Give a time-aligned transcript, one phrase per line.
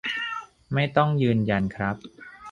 [0.73, 1.95] ไม่ต้องยืนยันครับ